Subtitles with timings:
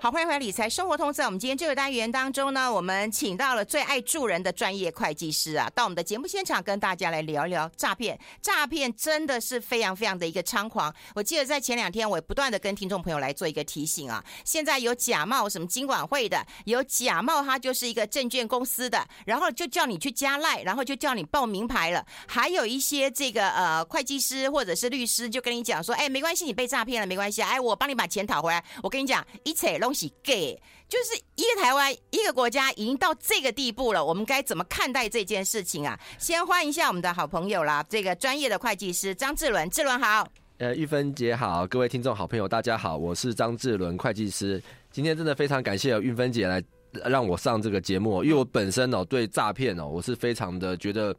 [0.00, 1.12] 好，欢迎回来理财生活通。
[1.12, 8.16] 在我们今天这个单元当中呢，我们请到了最爱助人的专业会计师啊，到我们的节目现场跟大家来聊一聊诈骗。
[8.40, 10.94] 诈骗真的是非常非常的一个猖狂。
[11.16, 14.24] 我记得在前两天，我也不断的跟听众朋友来做一个提醒啊。
[14.44, 22.06] 现在有假冒什么金管会的，有假冒他就是一个证券公司的，然后就叫你去加赖，然后就叫你报名牌了。
[22.28, 28.64] 还有一些这个呃会计师或者是律师就跟你讲说，哎，没关系，你被诈骗了没关系，哎，我帮你把钱讨回来。
[28.80, 29.87] 我跟你讲，一切都。
[29.88, 30.54] 东西 gay，
[30.86, 35.98] 就是一个台湾一个国家已经到这个地步了，我们该怎么看待这件事情啊？
[36.18, 40.28] 先欢迎一下我们的好朋友啦，这个专业的会计师张志伦，志伦好。
[40.58, 44.62] 呃，玉芬姐好，各位听众好朋友大家好，我是张志伦会计师。
[44.90, 46.62] 今天真的非常感谢玉芬姐来
[47.06, 51.16] 让我上这个节目，因为我本身哦对诈骗哦我是非常的觉得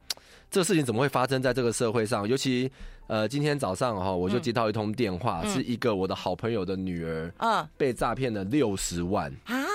[0.49, 2.71] 这个事情怎么会发生在这个社会上，尤其。
[3.08, 9.66] 呃，今天早上哈，我就接到一通电话，嗯、是一个我的好朋友的女儿，嗯，被诈骗了六十万啊。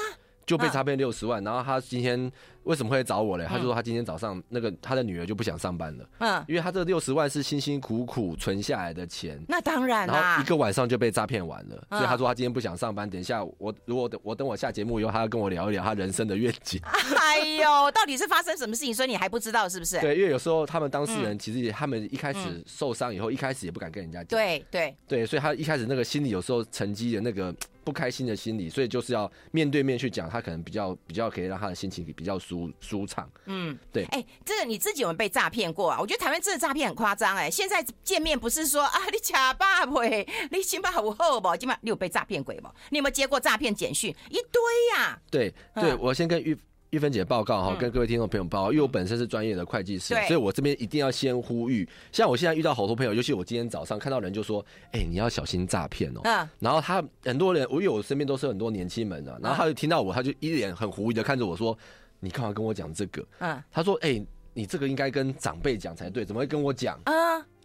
[0.46, 2.30] 就被诈骗六十万，然后她今天
[2.64, 3.46] 为什么会找我嘞？
[3.48, 13.08] 他就说他今天早上那个他的女儿就不想上班了，嗯，因为他这六十万是辛辛苦苦存下来的钱，那当然啦，然后一个晚上就被诈骗完了，所以他说他今天不想上班。
[13.08, 16.80] 等一下我如果等我等我下节目以后，他要跟我聊一聊他人生的愿景。
[17.20, 18.94] 哎呦，到底是发生什么事情？
[18.94, 20.00] 所以你还不知道是不是？
[20.00, 27.54] 对，因为有时候他们当事人其实他们一开始受伤以后，一开始也不敢跟人家讲，对对对，所以他一开始那个心里有时候沉积的那个。
[27.84, 33.30] 不开心的心理，所以就是要面对面去讲，他可能比较比较可以让他的心情比较舒舒畅。
[33.46, 34.04] 嗯，对。
[34.06, 35.98] 哎、欸，这个你自己有没有被诈骗过啊？
[36.00, 37.50] 我觉得台湾这个诈骗很夸张哎。
[37.50, 40.02] 现在见面不是说啊，你假爸爸，
[40.50, 41.56] 你起码有好不？
[41.56, 42.70] 起码你有被诈骗鬼吗？
[42.90, 44.14] 你有没有接过诈骗简讯？
[44.30, 44.60] 一堆
[44.94, 45.18] 呀、啊。
[45.30, 46.56] 对对，嗯、我先跟玉。
[46.90, 51.88] 玉芬姐报告哈，跟各位听众朋友报告，因为我本身是专业的会计师，所以我这边一定要先呼吁。
[52.12, 61.76] 像我现在遇到好多朋友，尤其我今天早上看到人就说：“哎，你要小心诈骗哦。”嗯，然后他很多人，我因为我身边都是很多年轻人啊，然后他就听到我，他就一脸很狐疑的看着我说
[62.24, 67.12] ：“你干嘛跟我讲这个？”嗯，他说：“哎，你这个应该跟长辈讲才对，怎么会跟我讲？”啊。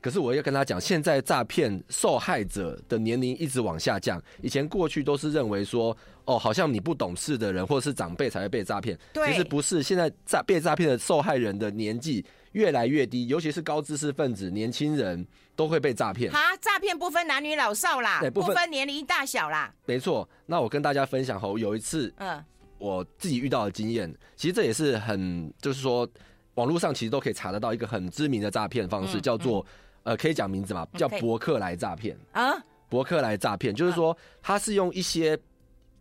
[0.01, 4.21] 可是我要跟他讲，现在诈骗受害者的年龄一直往下降。
[4.41, 8.97] 以前过去都是认为说，哦，好像你不懂事的人或者是长辈才会被诈骗。
[9.11, 9.83] 对，其实不是。
[9.83, 16.31] 现在诈被诈骗的受害人的年纪越来越低，尤其是高知识分子、年轻人都会被诈骗。
[16.31, 19.69] 哈，诈骗不分男女老少啦，对，不分，不分年龄大小啦。
[19.85, 20.27] 没错。
[20.45, 22.41] 那我跟大家分享后，有一次，嗯，
[22.79, 26.09] 我自己遇到的经验，其实这也是很，就是说，
[26.55, 29.65] 网络上其实都可以查得到一个很知名的诈骗方式，嗯、叫做。
[30.03, 30.87] 呃，可以讲名字嘛？
[30.93, 32.17] 叫博客来诈骗。
[32.31, 32.53] 啊！
[32.87, 35.37] 博客来诈骗就是说，他是用一些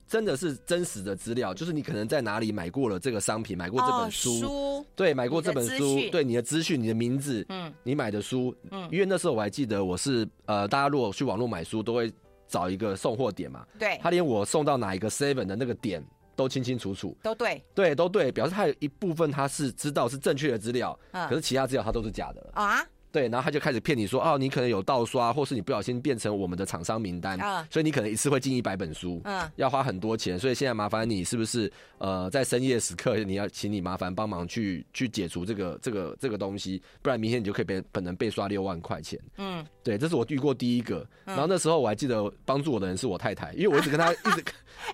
[0.06, 12.10] 真的是真实的资料，就是你可能在哪里买过了这个商品，买过这本书，对，买过这本书，对，你的资讯、你的名字，嗯，你买的书，嗯，因为那时候我还记得，我是呃，大家如果去网络买书，都会
[12.46, 16.02] 找一个送货点嘛，对，他连我送到哪一个 seven 的那个点
[16.38, 20.96] 都清清楚楚，都对，对，都对，表示他有一部分他是知道是正确的资料，
[21.28, 22.48] 可是其他资料他都是假的。
[22.54, 22.80] 啊。
[23.10, 44.44] 对，然后他就开始骗你说，哦，你可能有盗刷，或是你不小心变成我们的厂商名单，啊、所以你可能一次会进一百本书，嗯，要花很多钱，所以现在麻烦你是不是呃，在深夜时刻你要请你麻烦帮忙去去解除这个这个这个东西，不然明天你就可以被本人被刷六万块钱，嗯，对，这是我遇过第一个，然后那时候我还记得帮助我的人是我太太，因为我一直跟他 一直、啊、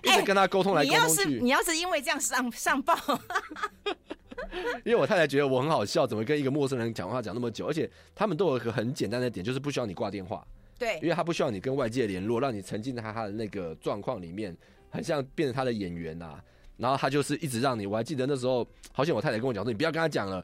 [0.03, 2.95] 一直跟他沟通来沟通去，你要是你要是因为这样上上报。
[4.85, 7.67] 因为我太太觉得我很好笑，怎么跟一个陌生人讲话讲那么久？
[7.67, 10.45] 而且他们都有一个很简单的点，就是不需要你挂电话。
[10.77, 14.55] 对，因为他不需要你跟外界联络，让你沉浸在他的那个状况里面，
[14.89, 16.43] 很像变成他的演员呐、啊。
[16.77, 20.43] 然后他就是一直让你，我还记得那时候，好像我太太跟我讲说，你不要跟他讲了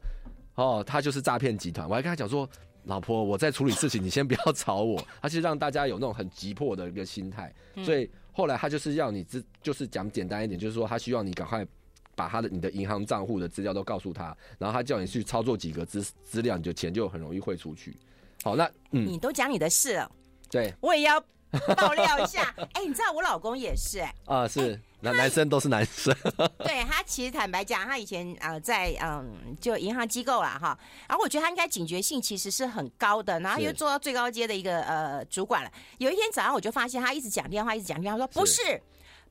[0.55, 1.88] 哦，他就是诈骗集团。
[1.89, 2.49] 我还跟他讲说，
[2.85, 5.05] 老婆，我在处理事情，你先不要吵我。
[5.22, 9.25] 他其实让大家有那种很急迫的一个心态，所以后来他就是要你，
[9.61, 11.67] 就是讲简单一点，就是说他希望你赶快。
[12.16, 17.97] 把他的你的银行账户的资料都告诉他，然后他叫你去操作几个资资料，你就钱就很容易汇出去。
[18.44, 20.11] 好，那嗯，你都讲你的事了，
[20.49, 21.22] 对，我也要
[21.75, 22.53] 爆料一下。
[22.73, 26.11] 哎、欸，你知道我老公也是哎、欸，啊是，男、欸、男生都是男生。
[26.66, 35.72] 对他其实坦白讲，他以前呃在嗯就银行机构啦哈，然后我觉得他应该警觉性其实是很高的，然后又做到最高阶的一个呃主管了。
[35.99, 38.81] 有一天早上我就发现他一直讲电话，一直讲电话，说不是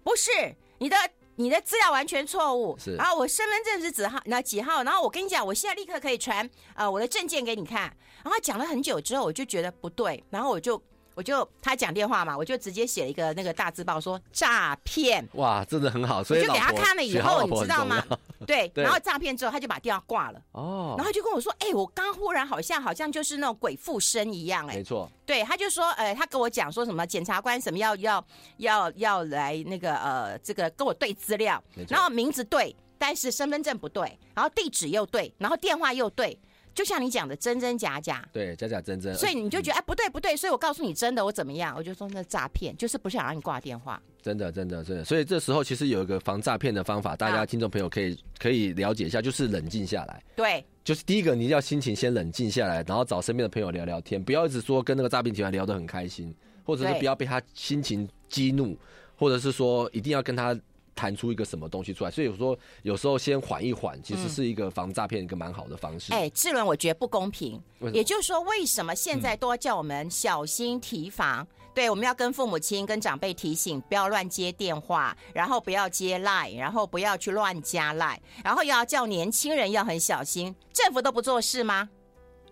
[0.04, 0.30] 不是
[0.78, 0.96] 你的。
[1.40, 4.20] 你的资料完全错误，是然后我身份证是几号？
[4.26, 4.82] 那几号？
[4.82, 7.84] 然后我跟你讲，我现在立刻可以传呃我的证件给你看。
[8.22, 10.80] 然后他讲了很久之后，我就觉得不对，然后我就
[11.14, 15.26] 我就他讲电话嘛，我就直接写了一个那个大字报说诈骗。
[15.34, 18.02] 哇，真的很好，所以我就给他看了以后，你知道吗？
[18.46, 20.40] 对， 对然后诈骗之后他就把电话挂了。
[20.52, 25.10] 哦，然后就跟我说：“哎、欸，我刚忽然好像好像就是那种鬼附身一样、欸，哎，没错。
[25.26, 28.24] 对，他就说，呃，他跟我讲说什么检察官什么要要
[28.56, 36.38] 要要来那个呃这个跟我对资料，然后名字对，但是身份证不对，然后地址又对，然后电话又对。”
[36.74, 41.74] 就像你讲的，真真假假，对，假假真真，所以你就觉得、嗯、哎，不对不对，所以我告诉你真的，我怎么样？
[41.76, 44.00] 我就说那诈骗，就是不想让你挂电话。
[44.22, 45.04] 真的，真的，真的。
[45.04, 50.22] 所以这时候其实有一个防诈骗的方法，大家听众朋友可以可以了解一下，就是冷静下来。
[50.36, 56.34] 对，就是第一个，你要心情先冷静下来，然后找身边的朋友聊聊天，不要一直说跟那个诈骗集团聊得很开心，
[56.64, 58.76] 或者是不要被他心情激怒，
[59.16, 60.58] 或者是说一定要跟他。
[60.94, 66.12] 弹出一个什么东西出来，所以我说有时候先缓一缓，其实是一个防诈骗一个蛮好的方式。
[66.12, 67.60] 哎、嗯，志伦，我觉得不公平。
[67.92, 71.42] 也就是说，为什么现在都要叫我们小心提防？
[71.42, 80.54] 嗯、对，我们要跟父母亲、跟长辈提醒，不要乱接电话，然后不要接赖，然后不要去乱加赖，然后要叫年轻人要很小心。
[80.72, 81.88] 政府都不做事吗？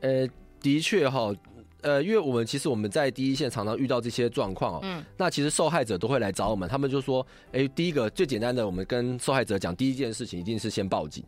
[0.00, 0.26] 呃，
[0.60, 1.32] 的确哈。
[1.82, 11.22] 呃，因为我们其实我们在第一线常常遇到这些状况哦，嗯，那其实受害者都会来找我们，他们就说，哎，第一个最简单的，我们跟受害者讲，第一件事情一定是先报警，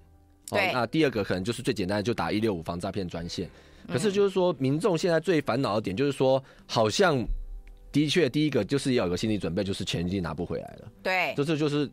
[0.50, 3.48] 对，哦，那第二个可能就是最简单的，就打一六五防诈骗专线。
[3.86, 7.24] 可是就是说，民众现在最烦恼的点就是说，好像
[7.92, 11.88] 的确第一个就是要有个心理准备，就是钱已经拿不回来了，对，就是就是。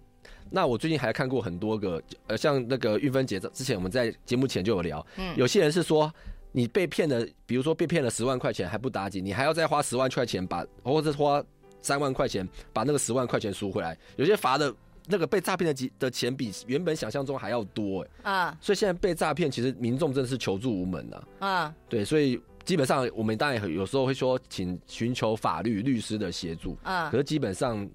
[0.50, 6.12] 那我最近还看过很多个，呃，像那个玉芬姐之前我们在节目前就有聊，嗯，有些人是说。
[6.58, 11.44] 你被骗了，比如说被骗了十万块钱还不打紧，你还要再花十万块钱把，或者花
[11.84, 13.96] 三万块钱把那个十万块钱赎回来。
[14.16, 14.74] 有些罚的
[15.06, 27.88] 那个被诈骗的的钱比原本想象中还要多啊，所以现在被诈骗，其实民众真的是求助无门呐，啊，对，所以基本上我们当然有时候会说，请寻求法律律师的协助，啊，可是基本上。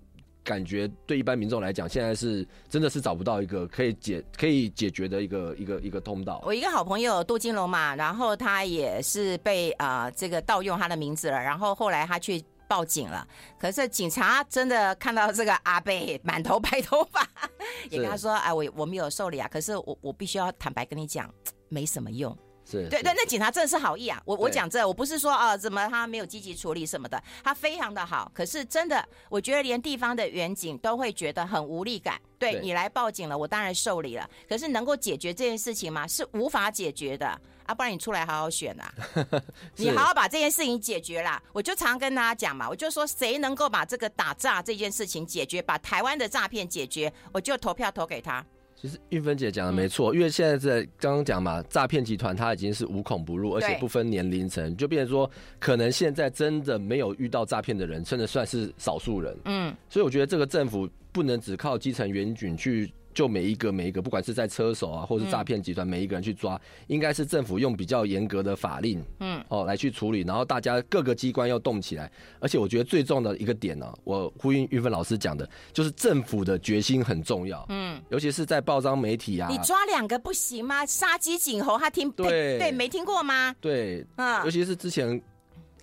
[0.44, 6.42] 感觉对一般民众来讲，现在是真的是找不到一个可以解可以解决的一个一个一个通道。
[6.44, 13.26] 我一个好朋友杜金龙嘛，然后他也是被啊、呃、这个盗用他的名字了，然后后来他去报警了，
[13.58, 17.28] 可是警察真的看到这个阿贝满头白头发，
[17.90, 21.32] 也跟他说：“哎，我我们有受理啊，可是我我必须要坦白跟你讲，
[21.68, 22.36] 没什么用。”
[22.70, 24.20] 对对，那警察真的是好意啊！
[24.24, 28.30] 我我讲这，我不是说啊，怎么他没有积极处理什么的，他非常的好。
[28.34, 32.20] 可是真的，我觉得连地方的远警都会觉得很无力感。
[32.38, 34.28] 对，你来报警了，我当然受理了。
[34.48, 36.06] 可是能够解决这件事情吗？
[36.06, 37.26] 是无法解决的
[37.64, 37.74] 啊！
[37.74, 38.92] 不然你出来好好选啊，
[39.76, 41.40] 你好好把这件事情解决啦。
[41.52, 48.44] 我就常跟大家讲嘛，我就说谁能够把这个打诈这件事情解决，把台湾的诈骗解决，我就投票投给他。
[48.82, 55.30] 其实玉芬姐讲的没错，因为现在在刚刚讲嘛，诈骗集团它已经是无孔不入，而且不分年龄层，就变成说，
[55.60, 59.36] 可能现在真的没有遇到诈骗的人，真的算是少数人。
[59.44, 62.92] 嗯，所以我觉得这个政府不能只靠基层员警去。
[63.14, 72.10] 就每一个每一个，不管是在车手啊，或是诈骗集团，每一个人去抓，应该是政府用比较严格的法令，嗯，哦，来去处理，然后大家各个机关要动起来。
[72.40, 80.86] 而且我觉得最重要的一个点呢、啊，我呼应玉芬老师讲的，就是政府的决心很重要，嗯，尤其是在报章媒体啊，你抓两个不行吗？
[80.86, 83.54] 杀鸡儆猴，他听对对没听过吗？
[83.60, 85.20] 对，嗯，尤其是之前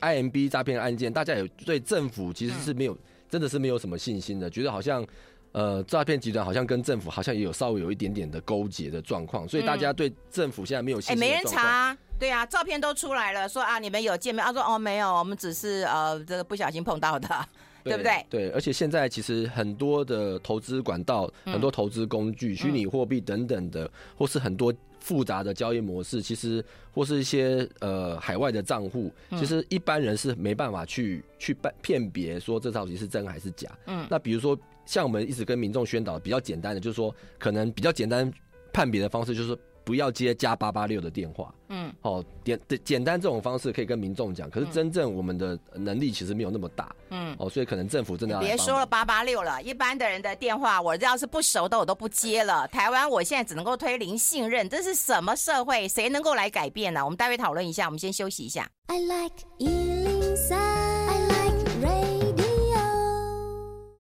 [0.02, 2.98] IMB 诈骗案件，大家也对政府其实是没有，
[3.30, 5.06] 真的是没有什么信心的，觉得好像。
[5.52, 11.24] 呃，诈骗集团好像跟政府好像也有稍微有一点点的勾结的状况，所以大家对政府现在没有信心。
[11.24, 14.44] 哎、欸，没人查、啊，对啊，照片都出来了，说啊，你们有见面？
[14.44, 17.28] 他、啊、说哦，没有，我们只是呃，这个不小心碰到的，
[17.84, 18.26] 对，对不对？
[18.30, 24.74] 对，而且现在其实很多的投资管道、嗯、很多投资工具、虚拟货币等等的，或是很多。
[25.02, 26.64] 复杂的交易模式，其实
[26.94, 33.70] 或是一些呃海外的账户，其实一般人是没办法去去辨辨别说这到底是真还是假。
[33.86, 38.32] 嗯，那比如说像我们一直跟民众宣导比较简单的，就是说可能比较简单
[38.74, 39.58] 判别的方式就是。
[39.86, 41.52] 不要接加八八六的电话。
[41.70, 46.96] 嗯，好，简简单这种方式可以跟民众讲，可是真正我们的能力其实没有那么大。
[47.10, 52.68] 嗯，哦，所以可能政府真的要别说了八八六了，一般的人的电话，我要是不熟的我都不接了。
[52.68, 55.88] 台湾我现在只能够推零信任，这是什么社会？
[55.88, 57.04] 谁能够来改变呢？
[57.04, 58.70] 我们待会讨论一下，我们先休息一下。
[58.90, 59.89] I like 103,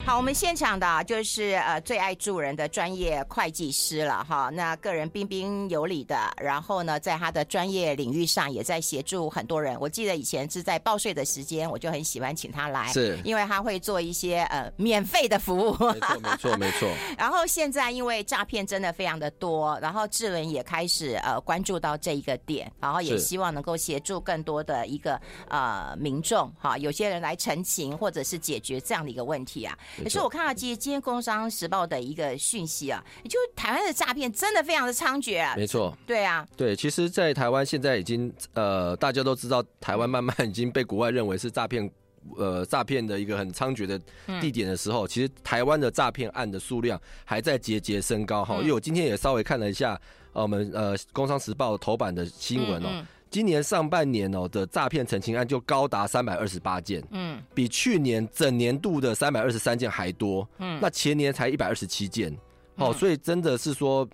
[0.05, 4.51] 好，我们现场的就是呃最爱助人的专业会计师了哈。
[4.53, 9.75] 那个人彬彬有礼的，然后呢，在他的专业领域上也在协助很多人。
[9.79, 15.71] 我记得以前是在报税的时间，我就很喜欢请他来，是因为他会做一些呃免费的服务。
[15.71, 16.87] 没错，没错，没错。
[17.17, 25.19] 然后现在因为诈骗真的非常的多，然后智伦也开始呃关注到这一个点，然后也希望能够协助更多的一个
[25.49, 29.75] 呃民众哈，有些人来澄清或者是解决这样的一个问题啊。
[30.03, 35.55] 可是我看到今今天《工商时报》的一个讯息啊，也就台湾的诈骗真的非常的猖獗啊。
[35.55, 41.89] 没错，对啊，对，其实，在台湾现在已经呃，大家都知道，台湾慢慢已经被国外认为是诈骗
[42.37, 43.99] 呃诈骗的一个很猖獗的
[44.41, 48.57] 地点的时候，其实台湾的诈骗案的数量还在节节升高哈。
[48.57, 49.99] 因为我今天也稍微看了一下，
[50.33, 53.05] 呃，我们呃《工商时报》头版的新闻哦。
[53.31, 62.33] 今年上半年哦的诈骗澄清案就高达三百二十八件，嗯，比去年整年度的三百二十三件还多，嗯，那前年才一百二十七件，
[62.75, 64.07] 哦，所以真的是说，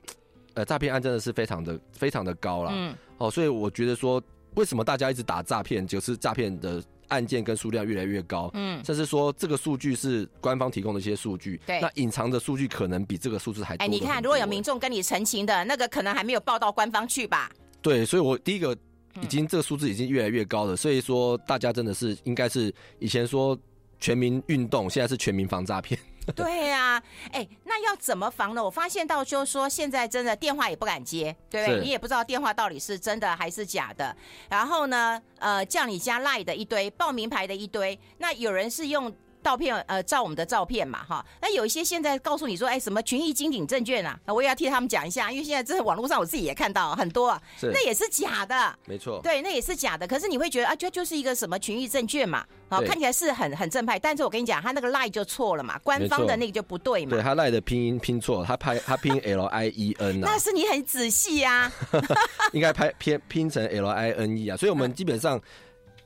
[0.55, 4.19] 呃，诈骗案真的是非常的非常的高了，嗯，哦，所以我觉得说，
[4.55, 13.83] 为什么大家一直打诈骗，就是诈骗的案件跟数量越来越高，嗯，甚至说这个数据是官方提供的一些数据，对，那隐藏的数据可能比这个数字还多。
[13.83, 17.51] 哎，你看，如果有民众跟你澄清的那个，可能还没有报到官方去吧？
[17.83, 18.75] 对，所以我第一个。
[19.21, 23.57] 已经这个数字已经越来越高了，所以说大家真的是应该是以前说
[23.99, 25.99] 全民运动，现在是全民防诈骗。
[26.35, 28.63] 对呀、啊，哎，那要怎么防呢？
[28.63, 31.81] 我发现到就是说现在真的电话也不敢接，对不对？
[31.81, 34.15] 你也不知道电话到底是真的还是假的。
[34.47, 39.11] 然后呢，呃，叫你加赖的一堆，报名牌的一堆，那有人是用。
[39.43, 50.07] 照片呃，照我们的照片嘛，哈，那有一些现在告诉你说，哎，什么群益金鼎证券啊，我也要替他们讲一下，因为现在这是网络上我自己也看到很多，那也是假的，没错，对，那也是假的。
[50.07, 61.71] 可是你会觉得啊，就就是一个什么群益证券嘛，好，看起来是很很正派，但是我跟你讲，他那个赖就错了嘛，官方的那个就不对嘛，对他赖的拼音拼错，他拍他拼 L I E N 啊， 那是你很仔细啊，
[62.53, 65.41] 应该拍拼拼成 L I N E 啊，所以我们基本上。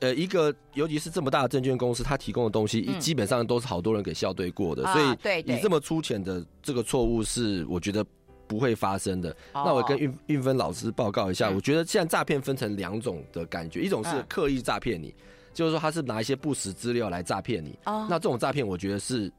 [0.00, 8.04] 呃，一个尤其是这么大的证券公司，它提供的东西基本上都是好多人给校对过的，嗯、所以你这么粗浅的这个错误是我觉得
[8.46, 9.30] 不会发生的。
[9.52, 15.24] 哦、那我跟运运芬老师报告一下，嗯、我觉得现在诈骗分成两种的感觉，一种是刻意诈骗你，嗯、
[15.54, 19.32] 就是说他是拿一些不实资料来诈骗你，哦、那这种诈骗我觉得是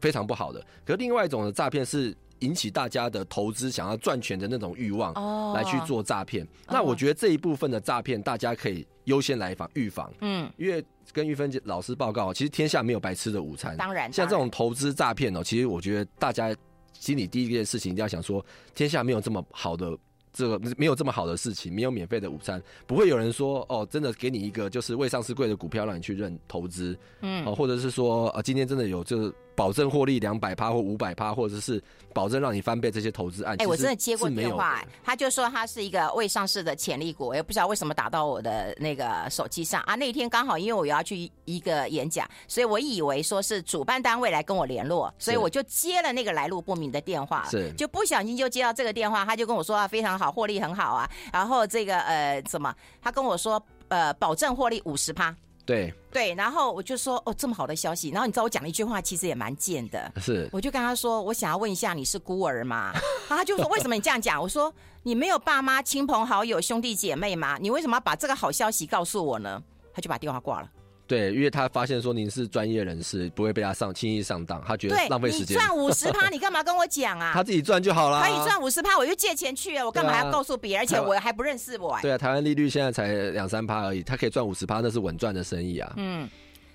[0.00, 0.60] 非常不好的。
[0.84, 2.14] 可是另外一种的诈骗是。
[2.40, 5.12] 引起大家的投资想要赚钱的那种欲望，
[5.54, 6.46] 来去做诈骗。
[6.68, 10.12] 那我觉得这一部分的诈骗，大家可以优先来防预防。
[10.20, 13.76] 嗯，因为跟玉芬老师报告，其实天下没有白吃的午餐。
[13.76, 16.54] 当然，像这种投资诈骗哦，其实我觉得大家
[16.92, 19.96] 心里第一件事情一定要想说，天下没有这么好的
[20.32, 26.98] 这个没有这么好的事情，没有免费的午餐，不会有人说哦，真的给你一个就是未上市贵的股票让你去认投资。
[27.20, 29.32] 嗯，哦，或者是说呃，今天真的有这个。
[29.54, 31.82] 保证获利两百趴或五百趴，或者是
[32.12, 33.56] 保证让你翻倍这些投资案。
[33.60, 39.94] 哎，我真的接过电话，哎，他就说他是一个未上市的潜力股，我也不知道为什么打到我的那个手机上啊。
[39.94, 55.34] 那天刚好因为我要去一个演讲，所以我以为说是主办单位来跟我联络，所以我就接了那个来路不明的电话，是就不小心就接到这个电话，他就跟我说啊，非常好，获利很好啊，然后这个呃怎么，他跟我说呃保证获利五十趴。
[55.66, 62.92] 对对，然后我就说哦，这么好的消息，然后你知道我讲了一句话，其实也蛮贱的，是，我就跟他说，我想要问一下，你是孤儿吗？
[63.28, 64.40] 然后他就说，为什么你这样讲？
[64.40, 67.56] 我说，你没有爸妈、亲朋好友、兄弟姐妹吗？
[67.60, 69.62] 你为什么要把这个好消息告诉我呢？
[69.92, 70.68] 他就把电话挂了。
[71.06, 75.56] 对，因为他发现说您是专业人士，不会被他上轻易上当，他觉得浪费时间。
[75.56, 77.32] 赚五十趴， 你干嘛跟我讲啊？
[77.34, 78.22] 他自己赚就好了。
[78.22, 80.80] 可以赚五十趴，我就借钱去了，我干嘛还要告诉别人？
[80.80, 81.98] 啊、而且我还不认识我。
[82.00, 85.92] 对啊，台湾利率现在才两三趴而已，他可以赚五十趴，那是稳赚的生意啊。
[85.96, 86.28] 嗯。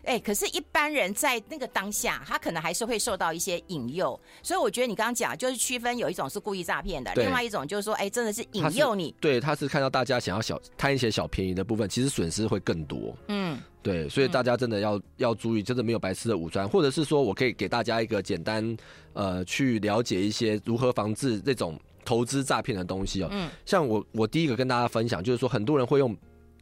[0.05, 9.13] 哎、欸，可是，一般人在那个当下，他可能还是会受到一些引诱，所以我觉得你刚刚讲就是区分，有一种是故意诈骗的，另外一种就是说，哎、欸，真的是引诱你。
[9.19, 13.15] 对，他是看到大家想要小贪一些小便宜的部分，其实损失会更多。
[13.27, 18.77] 嗯，对，所以大家真的要、嗯、要注意，真的没有白吃的午餐，或者是说我可以给大家一个简单，
[19.13, 23.29] 呃，去了解一些如何防治这种投资诈骗的东西哦。
[23.31, 26.15] 嗯，像我我第一个跟大家分享就是说，很多人会用。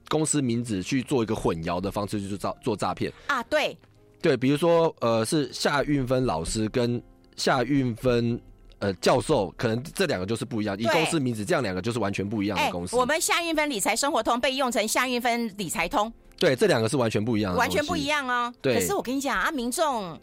[0.10, 3.44] 公司名字去做一个混淆的方式，去做诈做诈骗啊！
[3.44, 3.78] 对
[4.22, 7.04] 对，比如说呃，是夏运芬老师跟
[7.36, 8.40] 夏运芬
[8.80, 10.80] 呃教授，可能这两个就是不一样。
[10.80, 12.96] 以公司名字，这样两个就是完全不一样的公司。
[12.96, 18.54] 欸、我们夏运芬理财生活通被用成夏运芬理财通，对，这两个是完全不一样的，完全不一样哦。
[18.62, 20.20] 对，可是我跟你讲啊，民众。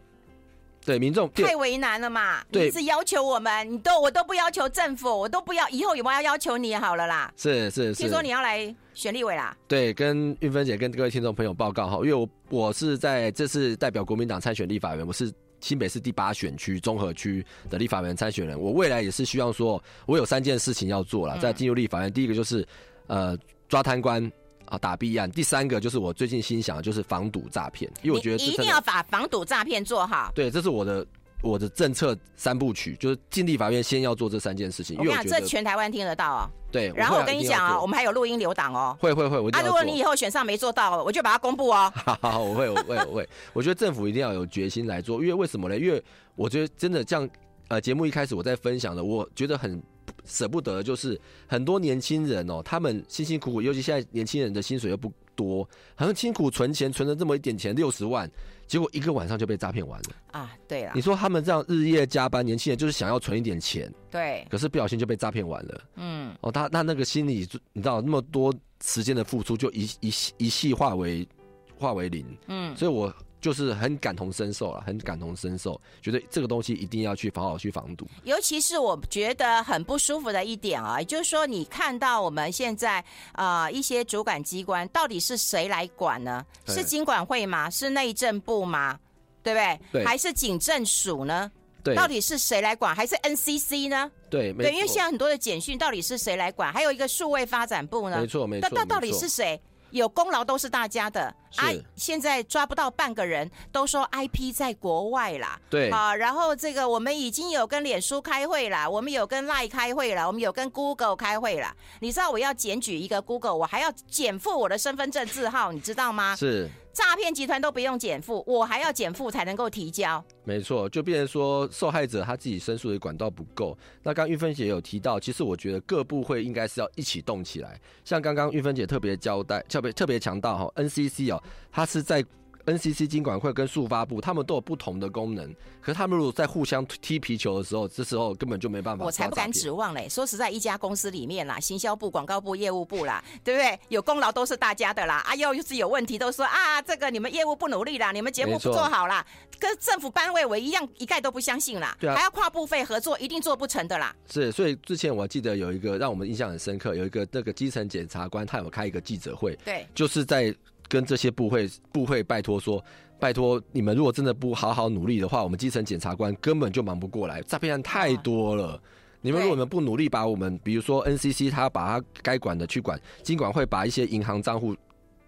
[0.87, 2.45] 对民众太为难了嘛？
[2.53, 7.33] 对，你是要求我们，你都我都不要求政府，我都不要，以后有没有要要求你好了啦？
[7.39, 9.57] 是是是，听说你要来选立委啦？
[9.67, 15.33] 对，跟韵芬姐跟各位听众朋友报告哈，因为我我是在这次代表国民党参选立法委员，我是。
[15.61, 22.13] 新北市第八选区综合区的立法委员参选人，我未来也是希望说，我有三件事情要做了，在进入立法院。
[22.13, 22.69] 第一个就是
[23.07, 23.35] 呃
[23.67, 24.31] 抓贪官
[24.67, 30.33] 啊打弊案，第三个就是我最近心想的就是防堵诈骗，因为我觉得你一定要把防堵诈骗做好。
[30.35, 31.07] 对，这是我的。
[31.43, 34.97] 我的政策三部曲就是进立法院先要做这三件事情。
[34.97, 36.49] 我跟你讲，这全台湾听得到哦。
[36.73, 38.97] 对，然后我跟你讲啊，我们还有录音留档哦。
[38.99, 39.51] 会会会，我。
[39.51, 41.93] 啊，如果你以后选上没做到，我就把它公布哦。
[42.03, 43.29] 好好，我会我会我会。
[43.53, 45.79] 我觉得政府一定要有决心来做，因为为什么呢？
[45.79, 46.03] 因为
[46.35, 47.29] 我觉得真的这样，
[47.69, 49.83] 呃，节目一开始我在分享的，我觉得很
[50.25, 58.31] 舍不得，就是很多年轻人哦，他们辛辛苦苦，尤其现在年轻人的薪水又不多，很辛苦存钱，存了这么一点钱，六十万。
[58.67, 60.57] 结果一个晚上就被诈骗完了啊！
[60.67, 65.83] 对了，你说他们这样日夜加班，年轻人就是想要存一点钱，对，可是不小心就被诈骗完了。
[65.97, 71.29] 嗯，哦，他他那个心里，你知道那么多时间的付出，就一一一细化为
[71.77, 72.27] 化为零。
[72.47, 73.15] 嗯，所以我。
[73.45, 78.09] 就是很感同身受了，很感同身受，觉得这个东西一定要去好好去防堵。
[78.23, 86.43] 尤其是我觉得很不舒服的一点啊，也就是说，你看到我们现在啊、呃、一些主管机关到底是谁来管呢？
[86.67, 87.69] 是经管会吗？
[87.69, 88.99] 是内政部吗？
[89.43, 89.79] 对不对？
[89.93, 90.05] 对。
[90.07, 91.53] 还是警政署呢？
[91.83, 91.95] 对。
[91.95, 92.97] 到底是谁来管？
[92.97, 94.11] 还是 NCC 呢？
[94.31, 94.55] 对。
[94.55, 96.73] 对，因为现在很多的简讯到底是谁来管？
[96.73, 98.23] 还有一个数位发展部呢？
[98.23, 98.71] 没错，没错。
[98.73, 99.61] 那到底是谁？
[99.95, 101.71] 有功劳都是大家的啊！
[101.95, 105.59] 现在抓不到半个人，都说 IP 在国外啦。
[105.71, 111.73] 对啊，然后这个我们已经有跟脸书开会了，我们有跟 Line 开会了，我们有跟 Google 开会了。
[112.01, 116.35] 你知道我要检举一个 Google，我还要减负我的身份证字号，你知道吗？
[116.35, 116.69] 是。
[116.95, 120.25] 诈骗集团都不用减负，我还要减负才能够提交。
[120.45, 123.77] 没错，就变成说受害者他自己申诉的管道不够。
[124.05, 127.79] 那刚玉芬姐有提到，其实我觉得各部会应该是要一起动起来。
[128.05, 132.25] 像刚刚玉芬姐特别交代，特别特别强调哈，NCC 哦，它是在。
[132.67, 139.05] NCC 金管会跟速发部，他们都有不同的功能，可是他们如果在互相踢皮球的时候，这时候根本就没办法。
[139.05, 140.09] 我才不敢指望嘞！
[140.09, 143.79] 说实在，一家公司里面啦，行销部、广告部、业务部啦，对不对？
[143.89, 145.17] 有功劳都是大家的啦。
[145.27, 149.25] 啊，又是有问题，都说啊，这个你们业务不努力啦，你们节目不做好啦，
[149.59, 151.97] 跟政府班位我一样一概都不相信啦。
[152.01, 154.15] 对啊，还要跨部费合作，一定做不成的啦。
[154.31, 160.55] 是，所以之前我记得有一个让我们印象很深刻，有一个那个基层检察官，他有开一个记者会，对，就是在
[160.89, 162.83] 跟这些部会部会拜托说。
[163.17, 168.79] 拜托你们，如果真的不好好努力的话，我们基层检察官根本就忙不过来，诈骗案太多了。
[169.23, 174.77] 你们如果你们不努力，把我们比如说 NCC，他把他该管的去管，金管会把一些银行账户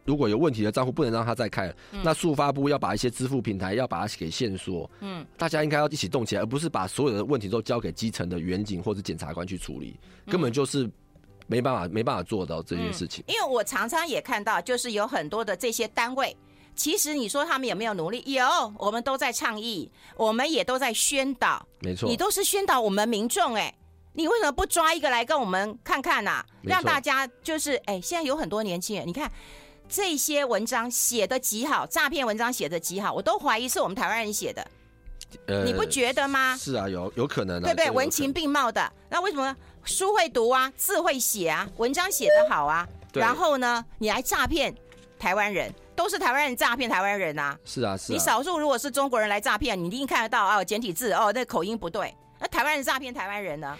[0.05, 4.91] 如果有问题的账户不能让他再开了，那速发部要把一些支付平台要把它给限缩。
[5.01, 10.91] 嗯，大家应该要一起动起来，而不是把所有的问题都交给基层的员警或者检察官去处理，根本就是
[11.47, 13.25] 没办法没办法做到这件事情。
[13.27, 16.37] 因为我常常也看到，就是有很多的这些单位。
[16.75, 18.23] 其实你说他们有没有努力？
[18.27, 18.45] 有，
[18.79, 21.67] 我们都在倡议，我们也都在宣导。
[21.81, 23.75] 没错，你都是宣导我们民众哎，
[24.13, 26.47] 你为什么不抓一个来跟我们看看呐、啊？
[26.63, 29.33] 让大家就是哎，现在有很多年轻人，你看
[29.89, 34.67] 这些文章写的极好，诈骗文章写的极好，我都怀疑是我们台湾人写的。
[35.47, 36.57] 呃，你不觉得吗？
[36.57, 37.91] 是啊，有有可能啊，对不对？
[37.91, 42.87] 文情并茂的，那为什么书会读啊，字会写啊，文章写得好啊？
[43.15, 44.75] 然后呢，你来诈骗
[45.19, 45.73] 台湾人？
[45.95, 47.59] 都是台湾人诈骗台湾人啊！
[47.65, 48.15] 是啊，是啊。
[48.15, 52.15] 你少数如果是中国人来诈骗，你一定看得到哦，简体字哦，那口音不对。
[52.39, 53.75] 那台湾人诈骗台湾人呢？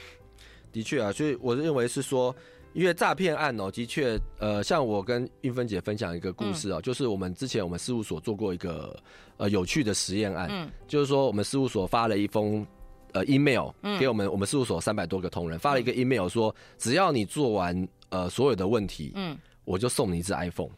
[0.73, 2.35] 的确啊，所以我认为是说，
[2.73, 8.99] 因为诈骗案哦，的确，呃，像我跟韵芬姐分享一个故事哦，嗯、就是我们之前我们事务所做过一个
[9.37, 12.67] 呃有趣的实验案，嗯，就是说我们事务所发了一封
[13.13, 20.71] 呃 email 给我们、嗯、我们事务所三百多个同仁，发了一个 email 说，只要你做完呃所有的问题，嗯，我就送你一只 iPhone。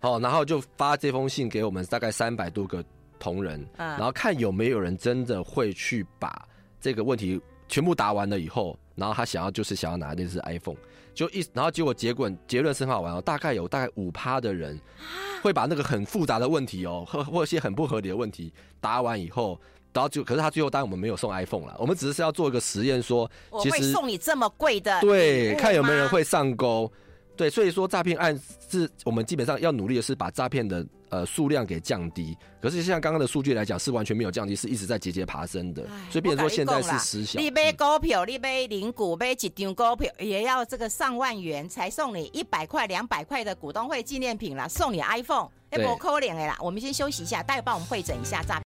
[0.00, 2.84] 好，然后就发这封信给我们大概三百多个
[3.18, 6.46] 同仁，然后看有没有人真的会去把
[6.78, 10.76] 这个问题全部答完了以后，然后他想要就是想要拿那只 iPhone，
[11.14, 14.78] 就一然后结果结果结论是很好玩哦，大概有大概五趴的人
[15.42, 19.58] 会把那个很复杂的问题哦，或或一些很不合理的问题答完以后，
[19.94, 23.30] 然后就可是他最后当然我们没有送 iPhone 了，我们只是要做一个实验说，
[23.62, 26.90] 其实我会送你这么贵的，对，看有没有人会上钩。
[27.36, 28.38] 对，所以说诈骗案
[28.70, 32.36] 是我们基本上要努力的是把诈骗的呃数量给降低。
[32.60, 35.82] 可是像刚刚的数据来讲，是完全没有降低，是一直在节节爬升的。
[36.10, 37.40] 所以变成说现在是失效。
[37.40, 46.56] 你买股票，你买零股，买几张股票也要这个上万元才送你一百块、两百块的股东会纪念品啦，送你 iPhone，哎，不可怜的啦。
[46.60, 48.64] 我们先休息一下，待会帮我们会诊一下诈骗。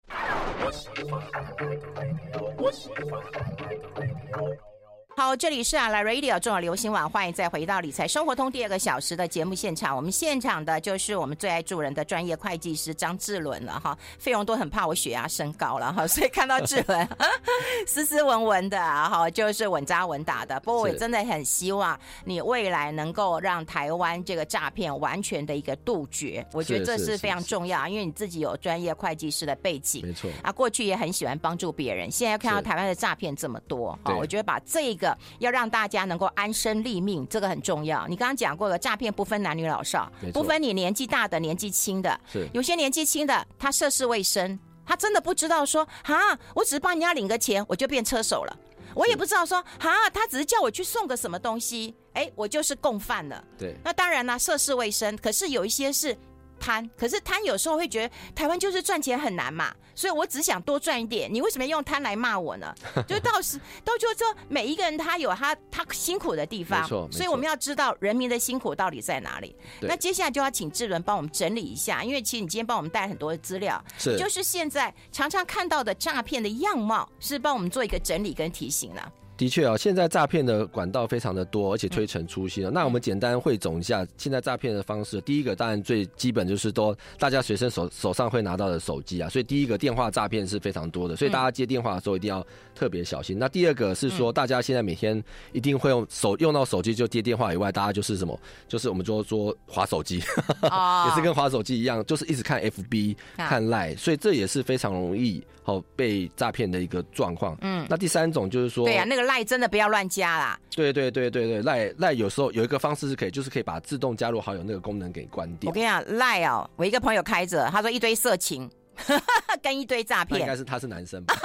[5.20, 9.96] 好，这里是啊来 Radio 中广流行网，欢迎再回到理财生活通第二个小时的节目现场。
[9.96, 13.98] 我们现场的就是我们最爱助人的专业会计师张志伦了哈。
[14.20, 17.10] 费用都很怕我血压升高了哈，所以看到志伦
[17.88, 20.60] 斯斯文文的哈，就是稳扎稳打的。
[20.60, 26.46] 不过我也真的很希望你未来能够让台湾这个诈骗完全的一个杜绝。
[26.54, 35.07] 我觉得这是非常重要，因为你自己有专业会计师的背景，没错啊，过去也很喜欢帮助别人，现在看到台湾的诈骗这么多哈，我觉得把这个。
[35.40, 38.08] 要让大家能够安身立命，这个很重要。
[38.08, 42.20] 你刚刚讲过了诈骗不分男女老少，不分你年纪大的、年纪轻的。
[42.32, 48.58] 是有些年纪轻的，他涉世未深，他真的不知道说啊，我只是帮人家领个钱，我就变车手了。
[48.96, 53.44] 我也不知道说啊，他只是叫我去送个什么东西，哎，我就是共犯了。
[53.58, 55.16] 对，那当然啦，涉世未深。
[55.18, 56.18] 可是有一些是。
[56.60, 61.32] 贪，可是贪有时候会觉得台湾就是赚钱很难嘛，所以我只想多赚一点。
[61.34, 62.74] 你为什么用贪来骂我呢？
[63.08, 69.56] 就到时都就说每一个人他有他他辛苦的地方，所以我们要知道人民的辛苦到底在哪里。
[69.82, 79.12] 那接下来就要请志伦帮我们整理一下，因为其实你今天帮我们带来很多的资料，是就是现在常常看到的诈骗的样貌，是帮我们做一个整理跟提醒了。
[79.38, 82.72] 的确啊，现在诈骗的管道非常的多，而且推陈出新了。
[82.72, 85.22] 那我们简单汇总一下现在诈骗的方式。
[85.22, 93.38] 第一个当然最基本就是都大家随身手手上会拿到的手机啊，所以第一个电话诈骗是非常多的，所以大家接电话的时候一定要特别小心。
[93.38, 107.58] 那第二个是说，大家现在每天一定会用手用到手机就接电话以外，大家就是什么，就是我们就说滑手机， 也是跟滑手机一样，就是一直看 FB 看 Line，所以这也是非常容易好被诈骗的一个状况。
[107.60, 109.28] 嗯，那第三种就是说，对呀，那个。
[109.28, 110.58] 赖真的不要乱加啦！
[110.74, 115.68] 对对对对对，赖赖有时候有一个方式是可以，就是可以把自动加入好友那个功能给关掉。
[115.70, 118.72] 我跟你讲，赖哦，我一个朋友开着，他说一堆色情，
[119.62, 121.36] 跟一堆诈骗，应该是他是男生吧？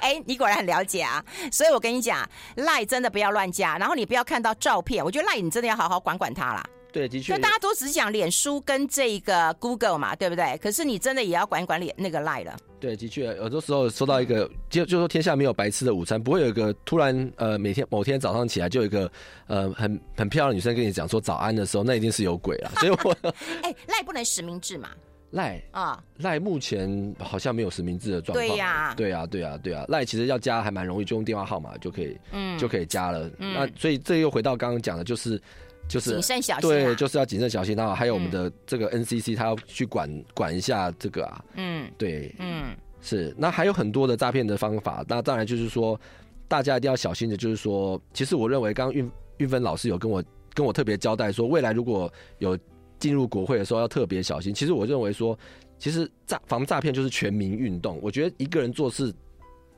[0.00, 1.22] 哎、欸，你果然很了解啊！
[1.52, 6.64] 所以我跟你讲，赖真的不要乱加，然后你不要看到照片，我觉得赖你真的要好好管管他啦。
[6.92, 10.58] 对，的确，那大家都只讲脸书跟这个 Google 嘛，对不对？
[10.58, 12.56] 可是你真的也要管管脸那个 Line 了。
[12.78, 19.10] 对，的确，有的时候收到一个，就就说天下没有白吃的午餐，不会有一个突然呃，每天某天早上起来就有一个
[19.46, 22.70] 呃很很漂亮的女生跟你讲说早安的时候，那一定是有鬼了。
[22.76, 23.16] 所以我
[23.62, 24.90] 哎，赖不能实名制嘛？
[25.32, 28.46] 赖啊，赖目前好像没有实名制的状况。
[28.46, 33.30] 对呀，对呀，对呀，对呀，赖其实要加还蛮容易，就用电话号码就可以，嗯，就可以加了。
[33.38, 35.40] 那所以这又回到刚刚讲的，就是。
[35.88, 37.76] 就是谨慎小心，对，就是要谨慎小心。
[37.76, 41.44] 然后还有我们的这个 NCC，他要去管管一下这个啊。
[41.54, 43.34] 嗯，对，嗯，是。
[43.36, 45.04] 那还有很多的诈骗的方法。
[45.06, 46.00] 那当然就是说，
[46.48, 52.58] 大家一定要小心的，就是说，其实我认为，刚刚运运芬老师有跟我跟我特别交代说，未来如果有
[52.98, 54.54] 进入国会的时候要特别小心。
[54.54, 55.38] 其实我认为说，
[55.78, 57.98] 其实诈防诈骗就是全民运动。
[58.02, 59.12] 我觉得一个人做事。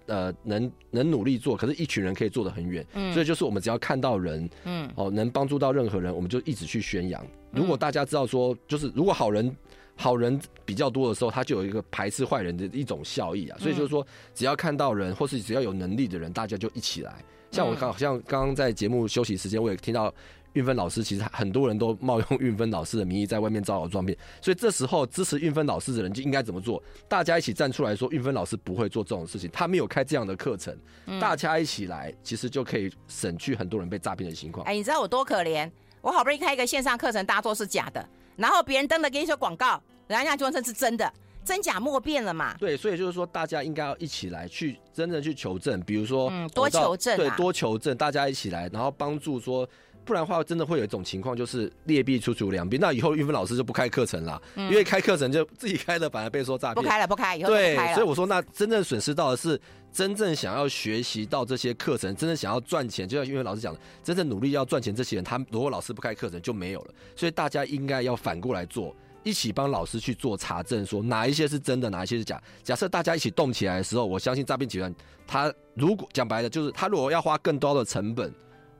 [0.06, 7.24] 呃，能能努力做，可是一群人可以做得很远，嗯，所以就是我们只要看到人，嗯，哦，能帮助到任何人，我们就一直去宣扬。
[7.52, 9.54] 如果大家知道说，就是如果好人
[9.96, 13.56] 好人比较多的时候，他就有一个排斥坏人的一种效益啊。
[13.58, 17.14] 所以就是说，只要看到人，或是只要有能力的人，大家就一起来。
[17.50, 20.12] 像我刚好像刚刚在节目休息时间，我也听到。
[20.54, 26.82] 韵芬老师其实很多人都冒用运分老师的名义在外面招摇撞骗， 所以这时候支持运分老师的人就应该怎么做？
[27.08, 30.76] 大家一起站出来说，运分老师不会做这种事情，他没有开这样的课程，
[31.20, 34.66] 大家一起来，其实就可以省去很多人被诈骗的情况。
[34.66, 35.70] 哎，你知道我多可怜？
[36.00, 41.12] 我好不容易开一个线上课程，大家都是假的，然后别人登的给你说广告，人家就说是真的，
[41.44, 42.54] 真假莫辨了嘛。
[42.58, 49.68] 对，所以就是说，大家应该要一起来去真正去求证，比如说，嗯，多求证，对，多求证，大家一起来，然后帮助说。
[50.04, 52.76] 不然的话，真的会有一种情况，就是劣币驱逐良币。
[52.78, 56.82] 那以后韵芬老师就不开课程了，嗯、因为开课程就自己开了，反而被说诈骗。
[56.82, 57.48] 不开了，不开，以后。
[57.48, 59.58] 对，所以我说，那真正损失到的是
[59.92, 66.94] 真正想要学习到这些课程，真正想要赚钱，就像韵芬老师讲的，真正努力要赚钱这些人，他如果老师不开课程就没有了。
[67.16, 72.40] 所以大家应该要反过来做，一起帮老师去做查证，说哪一些是真的，哪一些是假。
[72.62, 74.94] 假设大家一起动起来的时候，我相信诈骗集团
[75.26, 78.32] 他如果讲白了，就是他如果要花更多的成本。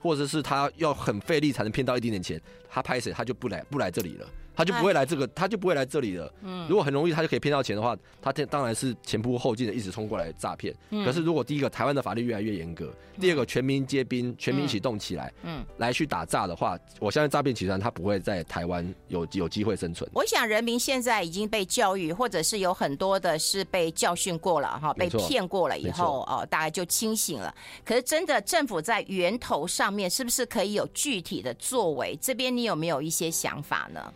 [0.04, 2.38] 或者是他要很费力才能骗到一点点钱，
[2.68, 4.28] 他拍谁他就不来不来这里了。
[4.54, 6.32] 他就不会来这个，他就不会来这里了。
[6.42, 10.74] 嗯，如果很容易他就可以骗到钱的话，他当然是前仆后继的一直冲过来诈骗。
[11.04, 20.08] 可是如果第一个台湾的法律越来越严格，第二个全民皆兵，全民一起动起来，嗯，来去打诈的话，我相信诈骗集团他不会在台湾有有机会生存。
[20.14, 27.54] 我想人民现在已经被教育，或者是有很多的是被教训过了哈，被骗过了以后哦，大概就清醒了。
[27.84, 32.16] 可是真的政府在源头上面是不是可以有具体的作为？
[32.20, 34.12] 这边你有没有一些想法呢？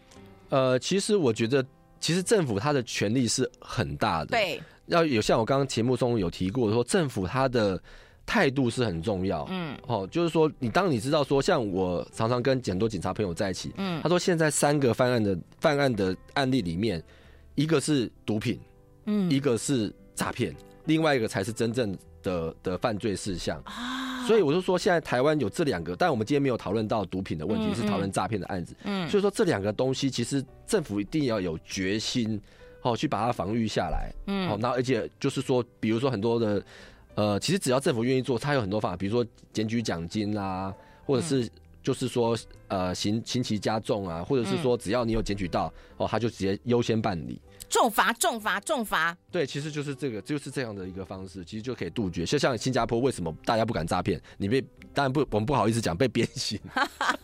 [0.50, 1.64] 呃，其实我觉得，
[2.00, 4.26] 其实政府它的权力是很大的。
[4.28, 7.80] 对，要有像我刚刚节目中有提过说，政府它的
[8.24, 9.46] 态度是很重要。
[9.50, 17.02] 嗯，哦，就是说，你当你知道说，像我常常跟很多警察朋友在一起，嗯，他说现在三个犯案的犯案的案例里面，
[17.54, 18.60] 一个是毒品，
[19.06, 24.26] 嗯，一个是诈骗，另外一个才是真正的的犯罪事项啊。
[24.26, 28.74] 所以我就说，现在台湾有这两个，但我们今天没有讨论到毒品的问题，嗯嗯，是讨论诈骗的案子。
[28.84, 32.40] 嗯，所以说这两个东西，其实政府一定要有决心，
[32.82, 34.12] 哦，去把它防御下来。
[34.26, 36.62] 嗯，好，那而且就是说，比如说很多的。
[37.14, 41.50] 呃，其实只要政府愿意做，他有很多方法，比如说检举奖金啦、啊，或者是
[41.82, 47.40] 就是说呃刑刑期加重啊，或者是说只要你有检举到哦，他就直接优先办理，
[47.78, 49.16] 重罚重罚重罚。
[49.30, 52.24] 对，其实就是这个，就是这样的一个方式，其实就可以杜绝。
[52.24, 54.20] 就像新加坡，为什么大家不敢诈骗？
[54.36, 54.60] 你被
[54.92, 56.58] 当然不，我们不好意思讲被鞭刑。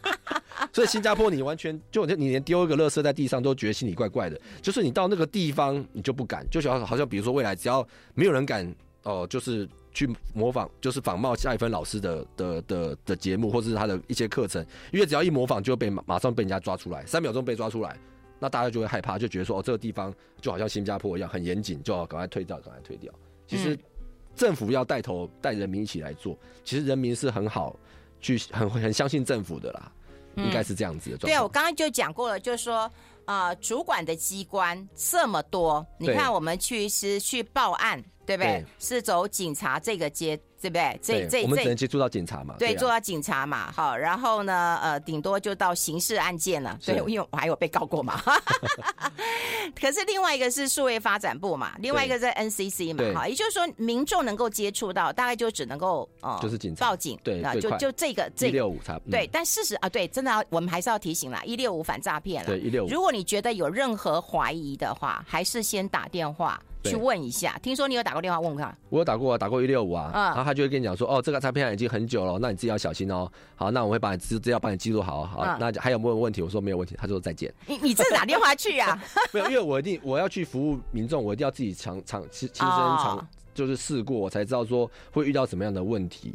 [0.73, 8.64] 所以新加坡你完全就你连丢一个垃圾在地上都觉得心里怪怪的，就是你到那个地方你就不敢，就像好像比如说未来只要没有人敢
[9.03, 9.69] 哦、呃，就是。
[9.97, 14.61] 去模仿，就是仿冒夏一芬老师的的的的节目，或者是他的一些课程，
[14.93, 17.97] 因为只要一模仿，就被马上被人家抓出来，三秒钟被抓出来，
[18.44, 23.11] 那大家就会害怕，就觉得说哦，这个地方就好像新加坡一样很严谨，就要赶快退掉，赶快退掉。
[23.46, 23.78] 其实
[24.37, 27.74] 政府要带头带人民一起来做，其实人民是很好
[28.20, 29.90] 去很很相信政府的啦，
[30.37, 31.16] 应该是这样子的。
[31.16, 32.80] 对啊，我刚刚就讲过了，就是说
[33.24, 38.04] 啊、呃，主管的机关这么多，你看我们去是去报案。
[38.26, 38.52] 对不对？
[38.52, 40.98] 对，是走警察这个街，对不对？
[41.03, 42.55] 这对这我们只能接触到警察嘛？
[42.59, 43.70] 对，做、啊、到警察嘛。
[43.70, 46.79] 好，然后呢，呃，顶多就到刑事案件了。
[46.83, 48.18] 对，因为我还有被告过嘛。
[49.79, 53.20] 可是另外一个是数位发展部嘛，另外一个在 NCC 嘛。
[53.20, 57.18] 好，也就是说，民众能够接触到，大概就只能够呃，就是警察报警。
[57.22, 58.98] 对，就就这个这一六五差。
[59.11, 62.48] 对，但事实啊，对，真的要我们还是要提醒啦，一六五反诈骗了。
[62.48, 62.88] 对，一六五。
[62.88, 66.59] 如果你觉得有任何怀疑的话，还是先打电话。
[66.87, 68.77] 去问一下，听说你有打过电话问看？
[68.90, 73.31] 我有打过啊，打过一六五啊，然后他就会跟你讲说，哦，这个诈骗案已经很久了，那你自己要小心哦。
[73.57, 76.40] 好，那我会把你资资料帮你记录好，好，那还有没有问题？
[76.40, 77.53] 我说没有问题，他说再见。
[77.67, 79.03] 你你自己打电话去啊？
[79.33, 86.35] 没有，因为我一定我要去服务民众，我一定要自己尝尝亲亲身尝，就是试过，我才知道说会遇到什么样的问题。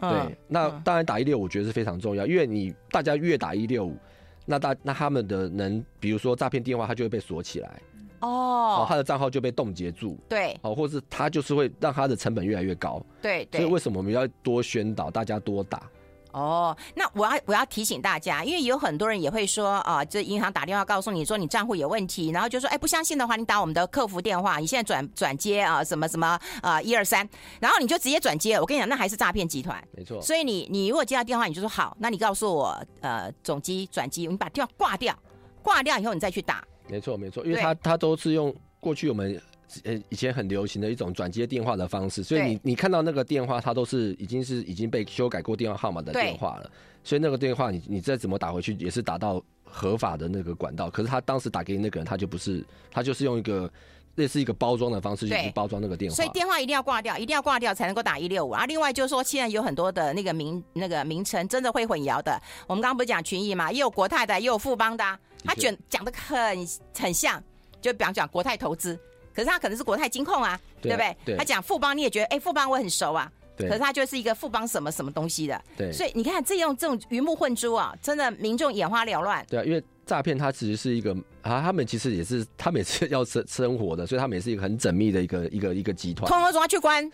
[0.00, 3.96] 对，那当然打一六五我觉得是非常重要，因为你大家越打一六五，
[4.46, 7.82] 那大那他们的能，比如说诈骗电话，他就会被锁起来。
[8.20, 15.82] 哦，他的账号就被冻结住，对，哦，或是他就是会让他的成本越来越高，对，对，所以为什么我们要多宣导，大家多打？
[16.32, 27.26] 哦，那我要我要提醒大家，因为有很多人也会说啊，这银行打电话告诉你说你账户有问题，然后就说，哎，不相信的话，你打我们的客服电话，你现在转转接啊，什么什么啊，一二三，
[27.60, 28.60] 然后你就直接转接。
[28.60, 30.20] 我跟你讲，那还是诈骗集团，没错。
[30.20, 35.16] 所以你你如果接到电话，你就说好，那你告诉我，呃，总机转机，你把电话挂掉，
[35.62, 36.62] 挂掉以后你再去打。
[36.88, 38.54] 没错没错，因为他他都是用。
[38.80, 39.42] 过去我们
[39.82, 46.70] 呃以前很流行的一种转接电话的方式，所以你你看到那个电话，它都是已经是已经被修改过电话号码的电话了，
[47.02, 50.88] 所以那个电话你你再怎么打回去也是打到合法的那个管道。
[50.88, 53.68] 可是他当时打给你那个人，他就不是，他就是用一个
[54.14, 56.14] 类似一个包装的方式去包装那个电话。
[56.14, 58.64] 所以电话一定要挂掉，一定要挂掉才能够打一六五啊。
[58.66, 62.40] 另外就是说，现在有很多的那个名那个名称真的会混淆的。
[62.68, 67.42] 我们刚刚不是讲群益嘛，也有国泰的，也有富邦的，他卷讲的很很像。
[67.80, 68.98] 就比方讲国泰投资，
[69.32, 71.16] 可是他可能是国泰金控啊，对，不对？
[71.24, 75.92] 对，他讲富邦，你也觉得哎，富邦我很熟啊，可是他就是一个富邦什么什么东西的，对。
[75.92, 79.46] 所以你看，这种这种鱼目混珠啊，真的民众眼花缭乱。
[79.48, 86.28] 对啊，因为诈骗它其实是一个啊，他们其实也是他们也是要生生活的，所以他们也是一个很缜密的一个一个一个集团。
[86.28, 87.08] 通通抓去关，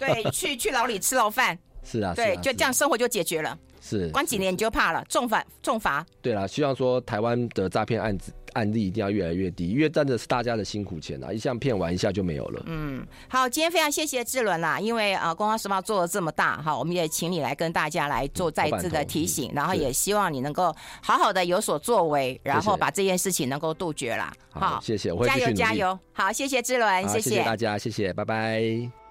[0.00, 1.56] 对，去去牢里吃牢饭。
[1.84, 3.56] 是啊，对，就这样生活就解决了。
[3.84, 6.06] 是，关几年你就怕了，重罚重罚。
[6.20, 12.62] 对啦，希望说台湾的诈骗案子案例一定要越来越低，因为真的是大家的辛苦钱啊，一下骗完一下就没有了。
[12.66, 24.32] 嗯，好，今天非常谢谢志伦啦，因为啊，《工商时报》做的这么大，哈，我们也请你来跟大家来做再次的提醒，然后也希望你能够好好的有所作为，然后把这件事情能够杜绝啦。
[24.50, 25.98] 好，谢谢，我会加油加油。
[26.12, 28.92] 好，谢谢志伦，谢谢大家，谢谢，拜拜。